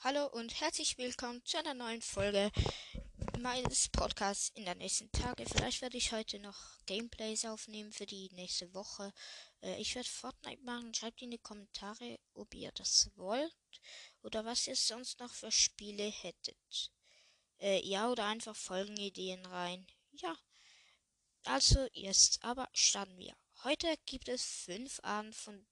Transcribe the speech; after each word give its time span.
Hallo 0.00 0.26
und 0.26 0.60
herzlich 0.60 0.96
willkommen 0.96 1.44
zu 1.44 1.58
einer 1.58 1.74
neuen 1.74 2.02
Folge 2.02 2.52
meines 3.40 3.88
Podcasts 3.88 4.50
in 4.54 4.64
der 4.64 4.76
nächsten 4.76 5.10
Tage. 5.10 5.44
Vielleicht 5.44 5.82
werde 5.82 5.96
ich 5.96 6.12
heute 6.12 6.38
noch 6.38 6.56
Gameplays 6.86 7.44
aufnehmen 7.44 7.90
für 7.90 8.06
die 8.06 8.28
nächste 8.32 8.72
Woche. 8.74 9.12
Äh, 9.60 9.80
ich 9.80 9.96
werde 9.96 10.08
Fortnite 10.08 10.62
machen. 10.62 10.94
Schreibt 10.94 11.20
in 11.20 11.32
die 11.32 11.38
Kommentare, 11.38 12.20
ob 12.34 12.54
ihr 12.54 12.70
das 12.76 13.10
wollt 13.16 13.52
oder 14.22 14.44
was 14.44 14.68
ihr 14.68 14.76
sonst 14.76 15.18
noch 15.18 15.34
für 15.34 15.50
Spiele 15.50 16.04
hättet. 16.04 16.92
Äh, 17.58 17.84
ja, 17.84 18.08
oder 18.08 18.26
einfach 18.26 18.54
Folgenideen 18.54 19.44
rein. 19.46 19.84
Ja. 20.12 20.36
Also 21.42 21.88
jetzt 21.92 22.44
aber 22.44 22.68
starten 22.72 23.18
wir. 23.18 23.36
Heute 23.64 23.92
gibt 24.06 24.28
es 24.28 24.44
fünf 24.44 25.00
Arten 25.02 25.32
von 25.32 25.66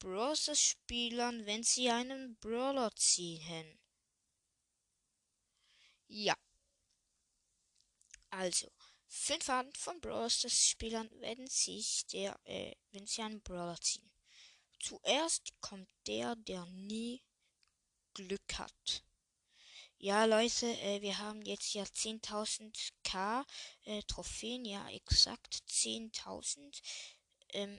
Browser-Spielern, 0.00 1.46
wenn 1.46 1.62
sie 1.62 1.88
einen 1.90 2.36
Brawler 2.36 2.90
ziehen. 2.96 3.78
Ja. 6.08 6.34
Also, 8.30 8.72
fünf 9.06 9.48
Arten 9.48 9.74
von 9.74 10.00
Browser-Spielern, 10.00 11.08
wenn 11.20 11.46
sich 11.46 12.06
der, 12.06 12.38
äh, 12.44 12.74
wenn 12.90 13.06
sie 13.06 13.22
einen 13.22 13.42
Brawler 13.42 13.80
ziehen. 13.80 14.10
Zuerst 14.80 15.52
kommt 15.60 15.88
der, 16.06 16.34
der 16.36 16.66
nie 16.66 17.22
Glück 18.14 18.58
hat. 18.58 19.04
Ja, 19.98 20.24
Leute, 20.24 20.66
äh, 20.80 21.02
wir 21.02 21.18
haben 21.18 21.42
jetzt 21.42 21.74
ja 21.74 21.84
10.000 21.84 22.92
K 23.04 23.44
äh, 23.84 24.02
Trophäen, 24.04 24.64
ja, 24.64 24.88
exakt 24.88 25.62
10.000. 25.68 26.80
Ähm, 27.50 27.78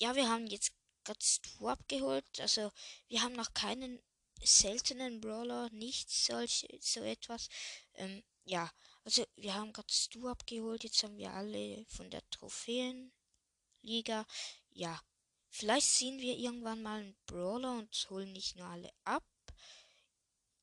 ja, 0.00 0.14
wir 0.16 0.28
haben 0.28 0.46
jetzt 0.48 0.72
gerade 1.06 1.24
Stu 1.24 1.68
abgeholt. 1.68 2.40
Also 2.40 2.70
wir 3.08 3.22
haben 3.22 3.34
noch 3.34 3.54
keinen 3.54 4.00
seltenen 4.42 5.20
Brawler, 5.20 5.70
nicht 5.70 6.10
solche, 6.10 6.68
so 6.80 7.00
etwas. 7.00 7.48
Ähm, 7.94 8.22
ja, 8.44 8.70
also 9.04 9.26
wir 9.36 9.54
haben 9.54 9.72
gerade 9.72 9.92
Stu 9.92 10.28
abgeholt. 10.28 10.84
Jetzt 10.84 11.02
haben 11.02 11.16
wir 11.16 11.32
alle 11.32 11.84
von 11.86 12.10
der 12.10 12.28
Trophäenliga. 12.30 14.26
Ja, 14.70 15.00
vielleicht 15.48 15.88
sehen 15.88 16.18
wir 16.20 16.36
irgendwann 16.36 16.82
mal 16.82 17.00
einen 17.00 17.16
Brawler 17.26 17.78
und 17.78 18.06
holen 18.10 18.32
nicht 18.32 18.56
nur 18.56 18.66
alle 18.66 18.90
ab. 19.04 19.24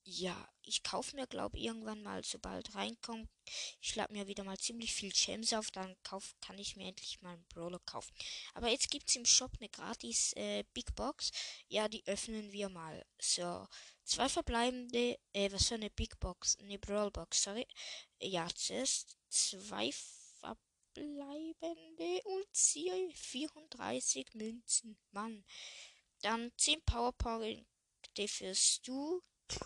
Ja, 0.04 0.53
ich 0.66 0.84
kaufe 0.84 1.16
mir, 1.16 1.28
glaube 1.28 1.58
irgendwann 1.58 2.04
mal, 2.04 2.24
sobald 2.24 2.74
reinkommt, 2.76 3.30
ich 3.82 3.96
lade 3.96 4.14
mir 4.14 4.28
wieder 4.28 4.44
mal 4.44 4.58
ziemlich 4.58 4.94
viel 4.94 5.12
Gems 5.12 5.54
auf, 5.54 5.72
dann 5.72 5.96
kauf, 6.04 6.36
kann 6.42 6.58
ich 6.58 6.76
mir 6.76 6.88
endlich 6.88 7.22
mal 7.22 7.34
einen 7.34 7.46
Brawler 7.46 7.80
kaufen. 7.80 8.14
Aber 8.54 8.70
jetzt 8.70 8.90
gibt 8.90 9.10
es 9.10 9.16
im 9.16 9.26
Shop 9.26 9.52
eine 9.60 9.70
gratis 9.70 10.34
äh, 10.34 10.64
Big 10.74 10.96
Box. 10.96 11.32
Ja, 11.68 11.88
die 11.88 12.06
öffnen 12.08 12.52
wir 12.52 12.70
mal. 12.70 13.06
So, 13.20 13.68
zwei 14.04 14.30
verbleibende, 14.30 15.20
äh, 15.34 15.52
was 15.52 15.68
für 15.68 15.76
eine 15.76 15.90
Big 15.90 16.20
Box? 16.20 16.58
Eine 16.60 16.80
Brawl 16.80 17.12
Box, 17.12 17.44
sorry. 17.44 17.68
Ja, 18.22 18.48
zuerst 18.56 19.18
zwei 19.30 19.92
verbleibende 20.40 22.22
und 22.24 22.46
ziehe 22.54 23.12
34 23.14 24.34
Münzen. 24.34 24.98
Mann. 25.12 25.44
Dann 26.22 26.52
10 26.58 26.82
Powerpunkte 26.86 28.28
für 28.28 28.56
Stu. 28.56 29.22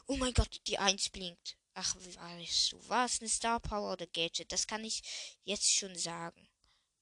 Oh 0.07 0.17
mein 0.17 0.33
Gott, 0.33 0.61
die 0.67 0.77
1 0.77 1.09
blinkt. 1.09 1.57
Ach, 1.73 1.95
weißt 1.95 2.71
du 2.71 2.89
was? 2.89 3.19
Eine 3.19 3.30
Star 3.30 3.59
Power 3.59 3.94
oder 3.94 4.07
Gadget? 4.07 4.52
Das 4.52 4.66
kann 4.66 4.83
ich 4.83 5.02
jetzt 5.44 5.71
schon 5.71 5.95
sagen. 5.95 6.49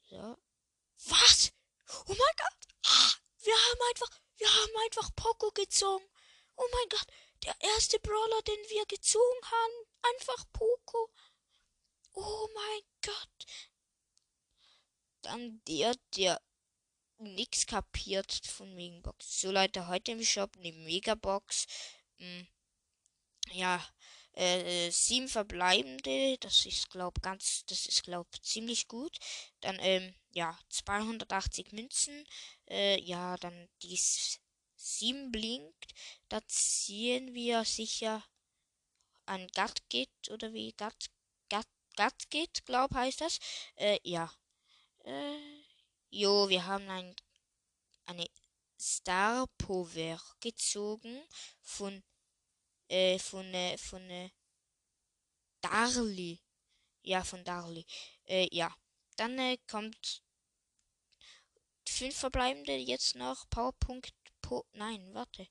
So. 0.09 0.38
Was? 1.08 1.52
Oh 2.08 2.14
mein 2.14 2.36
Gott! 2.38 2.67
Ah, 2.88 3.14
wir 3.44 3.53
haben 3.53 3.80
einfach, 3.89 4.09
wir 4.38 4.47
haben 4.47 4.72
einfach 4.86 5.16
Poco 5.16 5.52
gezogen. 5.52 6.05
Oh 6.55 6.67
mein 6.72 6.89
Gott, 6.89 7.08
der 7.44 7.55
erste 7.61 8.00
Brawler, 8.00 8.42
den 8.42 8.69
wir 8.69 8.86
gezogen 8.86 9.45
haben, 9.45 10.14
einfach 10.14 10.45
Poco. 10.52 11.09
Oh 12.14 12.49
mein 12.53 12.81
Gott. 13.02 13.45
Dann 15.21 15.61
der, 15.67 15.95
der 16.15 16.42
nix 17.17 17.65
kapiert 17.65 18.31
von 18.45 18.73
Megabox. 18.76 19.42
So 19.42 19.52
Leute, 19.52 19.87
heute 19.87 20.11
im 20.11 20.23
Shop 20.23 20.55
eine 20.58 20.71
Megabox. 20.71 21.65
Hm, 22.17 22.48
ja, 23.52 23.83
äh, 24.33 24.89
sieben 24.92 25.28
verbleibende, 25.28 26.38
das 26.39 26.66
ist 26.66 26.89
glaub 26.89 27.22
ganz, 27.22 27.66
das 27.67 27.86
ist 27.86 28.04
glaub 28.04 28.28
ziemlich 28.44 28.88
gut. 28.88 29.17
Dann 29.61 29.78
ähm, 29.80 30.14
ja 30.32 30.58
280 30.70 31.72
Münzen, 31.72 32.26
äh, 32.70 33.00
ja 33.02 33.38
dann 33.38 33.70
die 33.82 34.00
sieben 34.76 35.32
blinkt, 35.32 35.94
da 36.30 36.42
ziehen 36.48 37.34
wir 37.34 37.64
sicher 37.66 38.23
ein 39.26 39.48
Gatgit 39.54 40.10
oder 40.30 40.54
wie 40.54 40.73
Gat 40.73 41.10
Gat 41.50 41.67
Gatgit, 41.95 42.66
glaub 42.66 42.94
heißt 42.94 43.22
das. 43.22 43.39
Äh, 43.76 44.00
ja. 44.04 44.32
Äh, 45.05 45.38
jo, 46.10 46.50
wir 46.50 46.66
haben 46.66 46.89
ein 46.89 47.16
eine 48.05 48.28
Star 48.80 49.48
Power 49.58 50.20
gezogen 50.42 51.23
von 51.61 52.04
äh, 52.88 53.20
von, 53.20 53.46
äh, 53.54 53.78
von 53.78 54.10
äh, 54.10 54.30
Darli. 55.62 56.40
Ja, 57.02 57.23
von 57.23 57.44
Darli. 57.44 57.86
Äh, 58.26 58.48
ja. 58.52 58.76
Dann 59.18 59.38
äh, 59.40 59.58
kommt 59.68 60.23
fünf 61.88 62.18
verbleibende 62.18 62.76
jetzt 62.76 63.16
noch. 63.16 63.50
Powerpunkt. 63.50 64.14
Po 64.42 64.66
Nein, 64.73 65.14
warte. 65.14 65.48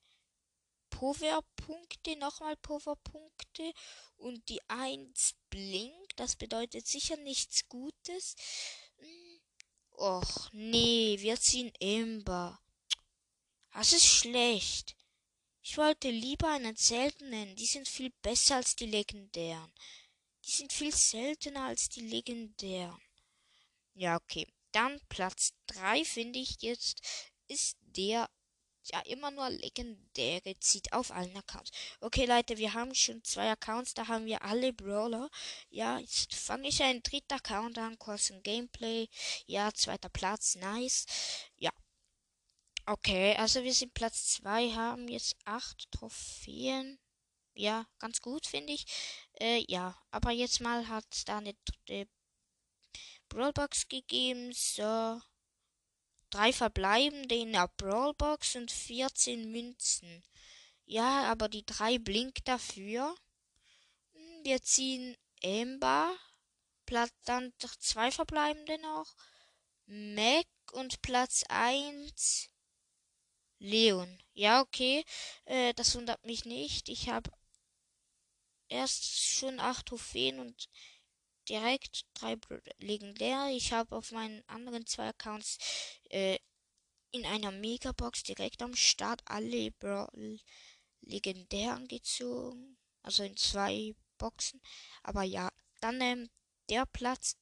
Powerpunkte, 0.89 2.15
nochmal 2.15 2.55
Powerpunkte 2.57 3.73
und 4.15 4.47
die 4.47 4.61
1 4.69 5.35
blinkt. 5.49 6.17
Das 6.17 6.37
bedeutet 6.37 6.87
sicher 6.87 7.17
nichts 7.17 7.67
Gutes. 7.67 8.35
Hm. 8.97 9.41
Och, 9.97 10.49
nee, 10.51 11.17
wir 11.19 11.39
ziehen 11.39 11.73
Ember. 11.79 12.59
Das 13.73 13.91
ist 13.91 14.05
schlecht. 14.05 14.95
Ich 15.67 15.79
wollte 15.79 16.11
lieber 16.11 16.49
einen 16.49 16.75
seltenen. 16.75 17.55
Die 17.55 17.65
sind 17.65 17.87
viel 17.87 18.11
besser 18.21 18.57
als 18.57 18.75
die 18.75 18.85
legendären. 18.85 19.73
Die 20.45 20.51
sind 20.51 20.71
viel 20.71 20.95
seltener 20.95 21.63
als 21.63 21.89
die 21.89 22.01
legendären. 22.01 23.01
Ja, 23.95 24.15
okay. 24.15 24.47
Dann 24.71 25.01
Platz 25.09 25.53
3 25.65 26.05
finde 26.05 26.37
ich 26.37 26.61
jetzt 26.61 27.01
ist 27.47 27.77
der 27.81 28.29
ja 28.83 28.99
immer 29.07 29.31
nur 29.31 29.49
legendäre 29.49 30.53
zieht 30.59 30.93
auf 30.93 31.09
allen 31.09 31.35
Accounts. 31.35 31.71
Okay, 31.99 32.25
Leute, 32.25 32.59
wir 32.59 32.75
haben 32.75 32.93
schon 32.93 33.23
zwei 33.23 33.49
Accounts, 33.49 33.95
da 33.95 34.07
haben 34.07 34.27
wir 34.27 34.43
alle 34.43 34.71
Brawler. 34.71 35.31
Ja, 35.71 35.97
jetzt 35.97 36.35
fange 36.35 36.67
ich 36.67 36.83
einen 36.83 37.01
dritten 37.01 37.33
Account 37.33 37.79
an, 37.79 37.97
kurz 37.97 38.29
ein 38.29 38.43
Gameplay. 38.43 39.09
Ja, 39.47 39.73
zweiter 39.73 40.09
Platz, 40.09 40.53
nice. 40.57 41.07
Ja, 41.57 41.71
Okay, 42.87 43.35
also 43.37 43.63
wir 43.63 43.73
sind 43.73 43.95
Platz 43.95 44.35
2, 44.35 44.71
haben 44.73 45.07
jetzt 45.07 45.35
8 45.45 45.91
Trophäen. 45.91 46.99
Ja, 47.55 47.87
ganz 47.97 48.21
gut, 48.21 48.45
finde 48.45 48.73
ich. 48.73 48.85
Äh, 49.39 49.65
ja, 49.67 49.97
aber 50.11 50.29
jetzt 50.31 50.61
mal 50.61 50.87
hat 50.87 51.05
es 51.11 51.25
da 51.25 51.39
eine, 51.39 51.55
eine 51.89 52.07
Brawlbox 53.29 53.87
gegeben. 53.87 54.51
So. 54.53 55.19
Drei 56.29 56.53
verbleibende 56.53 57.35
in 57.35 57.53
der 57.53 57.69
Brawlbox 57.77 58.55
und 58.55 58.71
14 58.71 59.51
Münzen. 59.51 60.23
Ja, 60.85 61.23
aber 61.31 61.49
die 61.49 61.65
drei 61.65 61.97
blinkt 61.97 62.47
dafür. 62.47 63.15
Hm, 64.13 64.43
wir 64.43 64.61
ziehen 64.61 65.17
Amber. 65.43 66.15
Platz 66.85 67.13
dann 67.25 67.51
zwei 67.79 68.11
verbleibende 68.11 68.77
noch. 68.79 69.15
Mac 69.87 70.45
und 70.73 71.01
Platz 71.01 71.43
1 71.49 72.51
Leon. 73.59 74.21
Ja, 74.33 74.61
okay. 74.61 75.03
Äh, 75.45 75.73
das 75.73 75.95
wundert 75.95 76.23
mich 76.25 76.45
nicht. 76.45 76.89
Ich 76.89 77.09
habe 77.09 77.31
erst 78.67 79.19
schon 79.21 79.59
acht 79.59 79.87
Trophäen 79.87 80.39
und 80.39 80.69
direkt 81.49 82.05
drei 82.13 82.37
legendär. 82.79 83.49
Ich 83.51 83.71
habe 83.71 83.95
auf 83.95 84.11
meinen 84.11 84.43
anderen 84.47 84.85
zwei 84.85 85.09
Accounts 85.09 85.57
äh, 86.09 86.37
in 87.11 87.25
einer 87.25 87.51
Megabox 87.51 88.23
direkt 88.23 88.61
am 88.61 88.75
Start 88.75 89.21
alle 89.25 89.71
Brawl 89.71 90.39
legendären 91.01 91.87
gezogen. 91.87 92.77
Also 93.03 93.23
in 93.23 93.37
zwei 93.37 93.95
Boxen. 94.17 94.61
Aber 95.03 95.23
ja, 95.23 95.49
dann 95.79 96.01
ähm, 96.01 96.29
der 96.69 96.85
Platz 96.87 97.37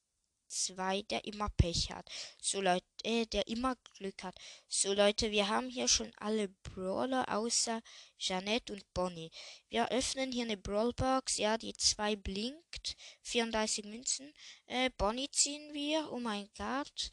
2, 0.54 1.02
der 1.02 1.24
immer 1.24 1.48
Pech 1.50 1.90
hat. 1.90 2.08
So 2.40 2.60
Leute, 2.60 2.86
äh, 3.02 3.26
der 3.26 3.46
immer 3.48 3.76
Glück 3.96 4.22
hat. 4.22 4.36
So 4.68 4.92
Leute, 4.92 5.30
wir 5.30 5.48
haben 5.48 5.68
hier 5.68 5.88
schon 5.88 6.12
alle 6.16 6.48
Brawler 6.48 7.28
außer 7.28 7.82
Jeanette 8.18 8.72
und 8.72 8.94
Bonnie. 8.94 9.30
Wir 9.68 9.90
öffnen 9.90 10.32
hier 10.32 10.44
eine 10.44 10.56
Brawlbox. 10.56 11.36
Ja, 11.38 11.58
die 11.58 11.74
2 11.74 12.16
blinkt. 12.16 12.96
34 13.22 13.84
Münzen. 13.84 14.32
Äh, 14.66 14.90
Bonnie 14.96 15.30
ziehen 15.30 15.74
wir. 15.74 16.10
Oh 16.12 16.20
mein 16.20 16.48
Gott. 16.56 17.10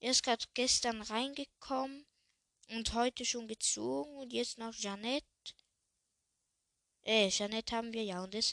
Er 0.00 0.10
ist 0.10 0.22
gerade 0.22 0.44
gestern 0.54 1.00
reingekommen 1.00 2.06
und 2.68 2.92
heute 2.94 3.24
schon 3.24 3.48
gezogen 3.48 4.16
und 4.16 4.32
jetzt 4.32 4.58
noch 4.58 4.74
Jeanette. 4.74 5.26
Äh, 7.02 7.28
Jeanette 7.28 7.74
haben 7.74 7.92
wir 7.92 8.02
ja 8.02 8.22
und 8.22 8.34
das 8.34 8.52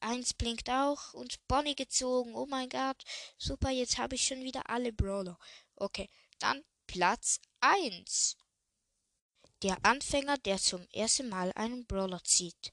eins 0.00 0.34
blinkt 0.34 0.70
auch 0.70 1.14
und 1.14 1.46
Bonnie 1.48 1.74
gezogen. 1.74 2.34
Oh 2.34 2.46
mein 2.46 2.68
Gott. 2.68 3.04
Super, 3.36 3.70
jetzt 3.70 3.98
habe 3.98 4.14
ich 4.14 4.26
schon 4.26 4.42
wieder 4.42 4.68
alle 4.68 4.92
Brawler. 4.92 5.38
Okay, 5.76 6.08
dann 6.38 6.64
Platz 6.86 7.40
1. 7.60 8.36
Der 9.62 9.76
Anfänger, 9.84 10.38
der 10.38 10.58
zum 10.58 10.86
ersten 10.92 11.28
Mal 11.28 11.52
einen 11.54 11.86
Brawler 11.86 12.22
zieht. 12.22 12.72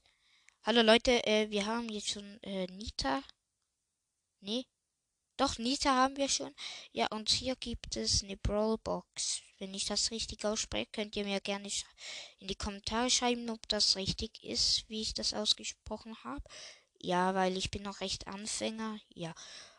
Hallo 0.62 0.82
Leute, 0.82 1.24
äh, 1.26 1.50
wir 1.50 1.66
haben 1.66 1.88
jetzt 1.88 2.10
schon 2.10 2.42
äh, 2.42 2.66
Nita. 2.66 3.22
Nee. 4.40 4.66
Doch, 5.36 5.58
Nita 5.58 5.94
haben 5.94 6.16
wir 6.16 6.28
schon. 6.28 6.54
Ja, 6.92 7.08
und 7.08 7.28
hier 7.28 7.56
gibt 7.56 7.96
es 7.96 8.22
eine 8.22 8.36
Brawlbox. 8.36 9.42
Wenn 9.58 9.74
ich 9.74 9.84
das 9.84 10.10
richtig 10.10 10.44
ausspreche, 10.44 10.88
könnt 10.92 11.16
ihr 11.16 11.24
mir 11.24 11.40
gerne 11.40 11.68
in 12.38 12.48
die 12.48 12.54
Kommentare 12.54 13.10
schreiben, 13.10 13.48
ob 13.50 13.68
das 13.68 13.96
richtig 13.96 14.42
ist, 14.42 14.88
wie 14.88 15.02
ich 15.02 15.14
das 15.14 15.34
ausgesprochen 15.34 16.16
habe. 16.24 16.42
Ja, 17.00 17.34
weil 17.34 17.56
ich 17.56 17.70
bin 17.70 17.82
noch 17.82 18.00
recht 18.00 18.26
Anfänger. 18.26 18.98
Ja. 19.14 19.34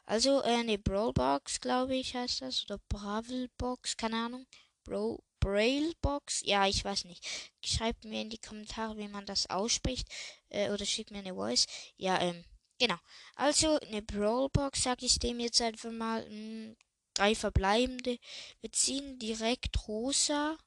Also 0.05 0.41
äh, 0.41 0.55
eine 0.55 0.77
Brawlbox, 0.77 1.59
glaube 1.59 1.95
ich, 1.95 2.15
heißt 2.15 2.41
das. 2.41 2.63
Oder 2.65 2.79
Bravelbox, 2.89 3.97
keine 3.97 4.17
Ahnung. 4.17 4.47
Bro 4.83 5.23
Braillebox? 5.39 6.41
Ja, 6.45 6.67
ich 6.67 6.83
weiß 6.83 7.05
nicht. 7.05 7.25
Schreibt 7.63 8.05
mir 8.05 8.21
in 8.21 8.29
die 8.29 8.39
Kommentare, 8.39 8.97
wie 8.97 9.07
man 9.07 9.25
das 9.25 9.49
ausspricht. 9.49 10.07
Äh, 10.49 10.71
oder 10.71 10.85
schickt 10.85 11.11
mir 11.11 11.19
eine 11.19 11.35
Voice. 11.35 11.67
Ja, 11.97 12.19
ähm, 12.21 12.43
genau. 12.79 12.97
Also 13.35 13.79
eine 13.79 14.01
Brawlbox, 14.01 14.83
sag 14.83 15.03
ich 15.03 15.19
dem 15.19 15.39
jetzt 15.39 15.61
einfach 15.61 15.91
mal. 15.91 16.23
Mh, 16.23 16.29
hm, 16.29 16.77
drei 17.13 17.35
verbleibende. 17.35 18.17
Wir 18.61 18.71
ziehen 18.71 19.19
direkt 19.19 19.87
rosa. 19.87 20.57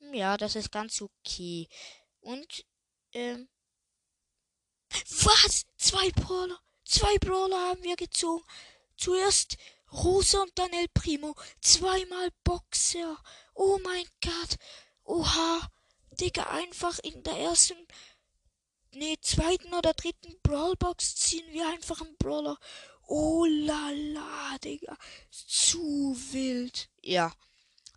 Hm, 0.00 0.14
ja, 0.14 0.36
das 0.36 0.56
ist 0.56 0.70
ganz 0.72 1.00
okay. 1.00 1.68
Und, 2.20 2.64
ähm, 3.12 3.48
was? 5.24 5.64
Zwei 5.76 6.10
Brawler. 6.10 6.58
Zwei 6.84 7.16
Brawler 7.18 7.58
haben 7.68 7.82
wir 7.82 7.96
gezogen. 7.96 8.44
Zuerst 8.96 9.56
Rosa 9.92 10.42
und 10.42 10.52
dann 10.58 10.72
El 10.72 10.88
Primo. 10.88 11.34
Zweimal 11.60 12.30
Boxer. 12.44 13.16
Oh 13.54 13.78
mein 13.82 14.06
Gott. 14.22 14.56
Oha. 15.04 15.70
Digga, 16.12 16.44
einfach 16.44 16.98
in 17.00 17.22
der 17.22 17.36
ersten, 17.36 17.76
nee, 18.92 19.16
zweiten 19.20 19.74
oder 19.74 19.92
dritten 19.92 20.34
Brawlbox 20.42 21.16
ziehen 21.16 21.46
wir 21.52 21.68
einfach 21.68 22.00
einen 22.00 22.16
Brawler. 22.16 22.58
Oh 23.06 23.44
la 23.44 23.90
la, 23.90 24.58
Digga. 24.58 24.96
Zu 25.30 26.16
wild. 26.32 26.88
Ja. 27.02 27.32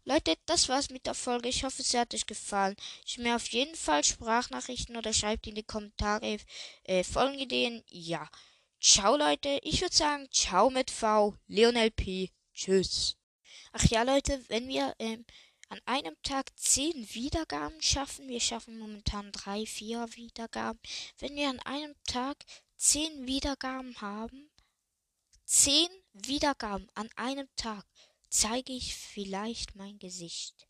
Leute, 0.06 0.36
das 0.46 0.70
war's 0.70 0.90
mit 0.90 1.06
der 1.06 1.14
Folge. 1.14 1.50
Ich 1.50 1.64
hoffe, 1.64 1.82
es 1.82 1.94
hat 1.94 2.14
euch 2.14 2.26
gefallen. 2.26 2.76
Ich 3.06 3.18
mir 3.18 3.36
auf 3.36 3.48
jeden 3.50 3.76
Fall 3.76 4.04
Sprachnachrichten 4.04 4.98
oder 4.98 5.14
schreibt 5.14 5.48
in 5.48 5.56
die 5.56 5.64
Kommentare 5.64 6.38
äh, 6.84 7.04
Folgenideen. 7.04 7.84
Ja. 7.88 8.30
Ciao, 8.82 9.18
Leute. 9.18 9.60
Ich 9.64 9.82
würde 9.82 9.96
sagen, 9.96 10.28
ciao 10.32 10.70
mit 10.70 10.90
V. 10.90 11.36
Leonel 11.48 11.92
P. 11.92 12.32
Tschüss. 12.54 13.18
Ach 13.72 13.84
ja, 13.86 14.04
Leute, 14.04 14.44
wenn 14.48 14.68
wir 14.68 14.96
ähm, 15.00 15.26
an 15.70 15.80
einem 15.86 16.16
Tag 16.24 16.48
zehn 16.58 17.08
Wiedergaben 17.14 17.82
schaffen, 17.82 18.28
wir 18.28 18.40
schaffen 18.40 18.80
momentan 18.80 19.32
drei, 19.32 19.66
vier 19.66 20.08
Wiedergaben. 20.16 20.80
Wenn 21.20 21.36
wir 21.36 21.50
an 21.50 21.60
einem 21.60 21.96
Tag 22.06 22.38
zehn 22.76 23.28
Wiedergaben 23.28 24.00
haben, 24.02 24.50
zehn 25.46 25.90
Wiedergaben 26.14 26.90
an 26.96 27.10
einem 27.16 27.48
Tag, 27.56 27.86
zeige 28.30 28.74
ich 28.74 28.96
vielleicht 28.96 29.76
mein 29.76 29.98
Gesicht. 30.00 30.68